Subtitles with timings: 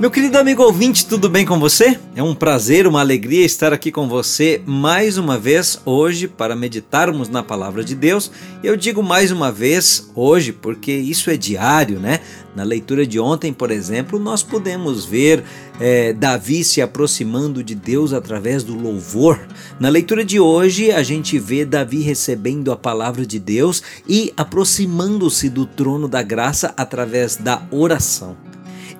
[0.00, 2.00] Meu querido amigo ouvinte, tudo bem com você?
[2.16, 7.28] É um prazer, uma alegria estar aqui com você mais uma vez hoje para meditarmos
[7.28, 8.30] na palavra de Deus.
[8.64, 12.20] Eu digo mais uma vez hoje porque isso é diário, né?
[12.56, 15.44] Na leitura de ontem, por exemplo, nós podemos ver
[15.78, 19.38] é, Davi se aproximando de Deus através do louvor.
[19.78, 25.50] Na leitura de hoje, a gente vê Davi recebendo a palavra de Deus e aproximando-se
[25.50, 28.49] do trono da graça através da oração.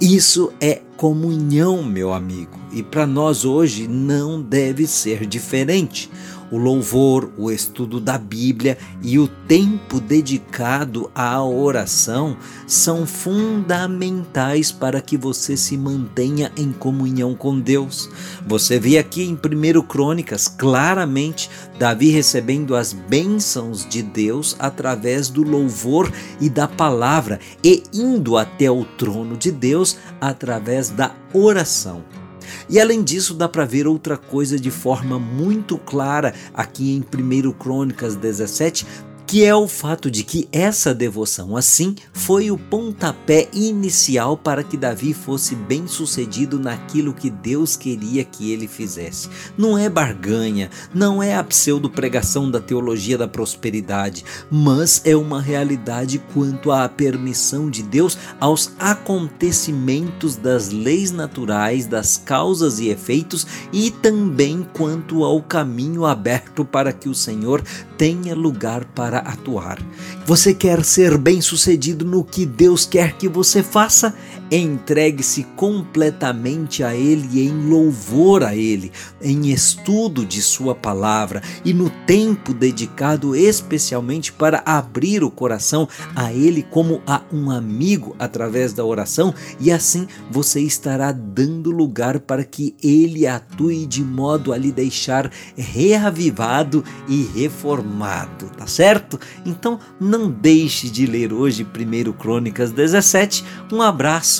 [0.01, 6.11] Isso é comunhão, meu amigo, e para nós hoje não deve ser diferente
[6.51, 12.37] o louvor, o estudo da Bíblia e o tempo dedicado à oração
[12.67, 18.09] são fundamentais para que você se mantenha em comunhão com Deus.
[18.47, 25.43] Você vê aqui em 1 Crônicas claramente Davi recebendo as bênçãos de Deus através do
[25.43, 32.20] louvor e da palavra e indo até o trono de Deus através da oração.
[32.69, 37.53] E além disso, dá para ver outra coisa de forma muito clara aqui em 1
[37.53, 38.87] Crônicas 17,
[39.31, 44.77] que é o fato de que essa devoção assim foi o pontapé inicial para que
[44.77, 49.29] Davi fosse bem sucedido naquilo que Deus queria que ele fizesse.
[49.57, 56.21] Não é barganha, não é a pseudo-pregação da teologia da prosperidade, mas é uma realidade
[56.35, 63.93] quanto à permissão de Deus aos acontecimentos das leis naturais, das causas e efeitos e
[63.93, 67.63] também quanto ao caminho aberto para que o Senhor
[67.97, 69.79] tenha lugar para atuar.
[70.27, 74.15] Você quer ser bem-sucedido no que Deus quer que você faça?
[74.51, 78.91] Entregue-se completamente a Ele em louvor a Ele,
[79.23, 86.33] em estudo de Sua palavra e no tempo dedicado especialmente para abrir o coração a
[86.33, 92.45] Ele como a um amigo através da oração, e assim você estará dando lugar para
[92.45, 99.19] que Ele atue de modo a lhe deixar reavivado e reformado, tá certo?
[99.45, 103.45] Então não deixe de ler hoje 1 Crônicas 17.
[103.73, 104.40] Um abraço